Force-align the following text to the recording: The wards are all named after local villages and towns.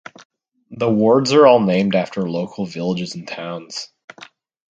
The 0.71 0.89
wards 0.89 1.31
are 1.33 1.45
all 1.45 1.59
named 1.59 1.93
after 1.93 2.27
local 2.27 2.65
villages 2.65 3.13
and 3.13 3.27
towns. 3.27 3.89